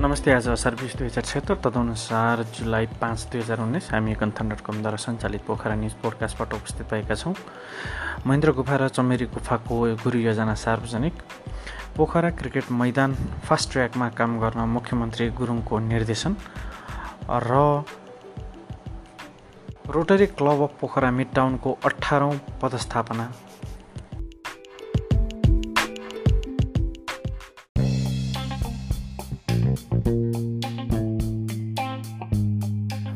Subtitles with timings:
[0.00, 4.48] नमस्ते आज असार बिस दुई हजार छत्तर तदनुसार जुलाई पाँच दुई हजार उन्नाइस हामी कन्थन
[4.48, 7.34] डट कमद्वारा सञ्चालित पोखरा न्युज पोडकास्टबाट उपस्थित भएका छौँ।
[8.26, 11.14] महेन्द्र गुफा र चमेरी गुफाको गुरु योजना सार्वजनिक।
[11.96, 16.36] पोखरा क्रिकेट मैदान फास्ट ट्र्याकमा काम गर्न मुख्यमन्त्री गुरुङको निर्देशन।
[17.28, 17.84] र
[19.92, 23.32] Rotary Club of Pokhara mid टाउनको अठारौँ पदस्थापना।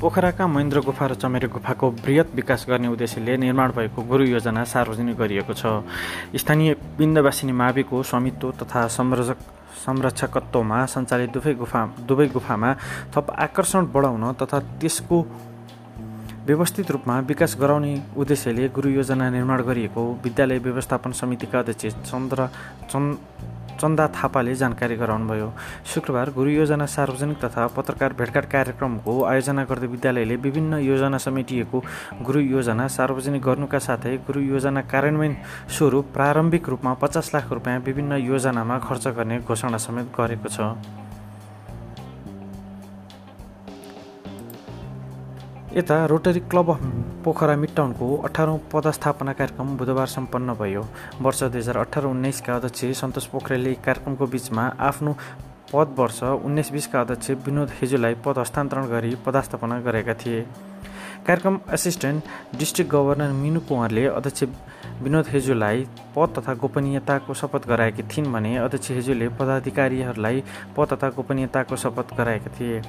[0.00, 5.16] पोखराका महेन्द्र गुफा र चमेरे गुफाको वृहत विकास गर्ने उद्देश्यले निर्माण भएको गुरु योजना सार्वजनिक
[5.16, 5.84] गरिएको छ।
[6.32, 9.38] स्थानीय बिन्दवासिनी माविको स्वामित्व तथा संरक्षक
[9.84, 12.70] संरक्षकत्वमा सञ्चालित दुवै गुफा दुवै गुफामा
[13.12, 15.20] थप आकर्षण बढाउन तथा त्यसको
[16.48, 22.48] व्यवस्थित रूपमा विकास गराउने उद्देश्यले गुरु योजना निर्माण गरिएको विद्यालय व्यवस्थापन समितिका अध्यक्ष चन्द्र
[22.90, 25.48] चन्द चन्दा थापाले जानकारी गराउनुभयो।
[25.86, 31.82] शुक्रबार गुरु योजना सार्वजनिक तथा पत्रकार भेटघाट कार्यक्रमको आयोजना गर्दै विद्यालयले विभिन्न योजना समेटिएको
[32.22, 35.36] गुरु योजना सार्वजनिक गर्नुका साथै गुरु योजना कार्यान्वयन
[35.76, 40.99] स्वरूप प्रारम्भिक रूपमा पचास लाख रुपियाँ विभिन्न योजनामा खर्च गर्ने घोषणा समेत गरेको छ।
[45.70, 46.80] यता रोटरी क्लब अफ
[47.24, 50.82] पोखरा मिडटाउनको अठारौँ पदस्थापना कार्यक्रम बुधबार सम्पन्न भयो।
[51.22, 55.12] वर्ष दुई हजार अठार उन्नाइसका अध्यक्ष सन्तोष पोखरेलले कार्यक्रमको बिचमा आफ्नो
[55.72, 60.40] पद वर्ष उन्नाइस बिसका अध्यक्ष विनोद हेजुलाई पद हस्तान्तरण गरी पदस्थापना गरेका थिए।
[61.26, 64.42] कार्यक्रम एसिस्टेन्ट डिस्ट्रिक्ट गभर्नर मिनु कुँवरले अध्यक्ष
[65.02, 70.42] विनोद हेजुलाई पद तथा गोपनीयताको शपथ गराएकी थिइन् भने अध्यक्ष हेजुले पदाधिकारीहरूलाई
[70.76, 72.82] पद तथा गोपनीयताको शपथ गराएका थिए।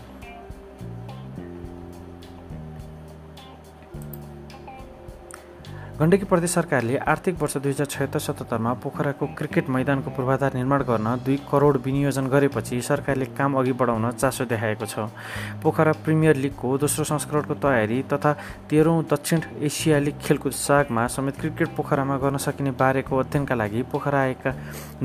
[6.01, 11.07] गण्डकी प्रदेश सरकारले आर्थिक वर्ष दुई हजार छयत्तर सतहत्तरमा पोखराको क्रिकेट मैदानको पूर्वाधार निर्माण गर्न
[11.25, 15.05] दुई करोड विनियोजन गरेपछि सरकारले काम अघि बढाउन चासो देखाएको छ।
[15.61, 18.33] पोखरा प्रिमियर लिगको दोस्रो संस्करणको तयारी तथा
[18.69, 24.55] तेह्रौँ दक्षिण एसियाली खेलकुद सागमा समेत क्रिकेट पोखरामा गर्न सकिने बारेको अध्ययनका लागि पोखरा आएका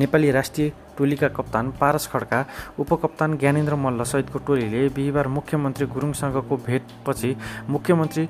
[0.01, 2.45] नेपाली राष्ट्रिय टोलीका कप्तान पारस खड्का
[2.81, 7.37] उपकप्तान ज्ञानेन्द्र मल्ल सहितको टोलीले बिहिबार मुख्यमन्त्री गुरुङसँगको भेटपछि
[7.69, 8.28] मुख्यमन्त्री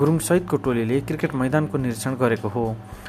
[0.00, 2.64] गुरुङसहितको टोलीले क्रिकेट मैदानको निरीक्षण गरेको हो।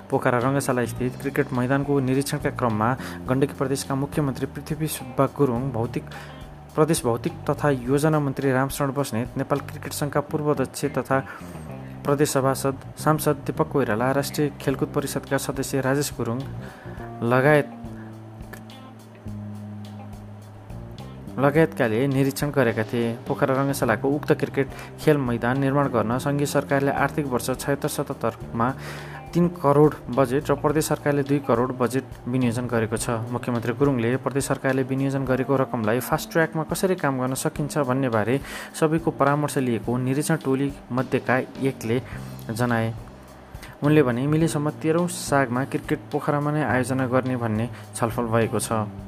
[0.10, 2.90] पोखरा रङ्गशाला स्थित क्रिकेट मैदानको निरीक्षणका क्रममा
[3.30, 6.04] गण्डकी प्रदेशका मुख्यमन्त्री पृथ्वी सुब्बा गुरुङ भौतिक
[6.76, 11.20] प्रदेश भौतिक तथा योजना मन्त्री रामशरण बस्नेत नेपाल क्रिकेट सङ्घका पूर्व अध्यक्ष तथा
[12.06, 16.40] प्रदेश सभासद सांसद दीपक कोइराला राष्ट्रिय खेलकुद परिषदका सदस्य राजेश गुरुङ
[17.34, 17.70] लगायत
[21.38, 24.68] लगायतकाले निरीक्षण गरेका थिए। पोखरा रङ्गशालाको उक्त क्रिकेट
[25.02, 28.68] खेल मैदान निर्माण गर्न सङ्घीय सरकारले आर्थिक वर्ष छयत्तर सतहत्तरमा
[29.34, 34.46] तिन करोड बजेट र प्रदेश सरकारले दुई करोड बजेट विनियोजन गरेको छ। मुख्यमन्त्री गुरुङले प्रदेश
[34.48, 38.40] सरकारले विनियोजन गरेको रकमलाई फास्ट ट्र्याकमा कसरी काम गर्न सकिन्छ भन्ने बारे
[38.74, 42.02] सबैको परामर्श लिएको निरीक्षण टोली मध्येका एकले
[42.50, 42.94] जनाए।
[43.84, 49.07] उनले भने मिलेसम्म तेह्रौँ सागमा क्रिकेट पोखरामा नै आयोजना गर्ने भन्ने छलफल भएको छ।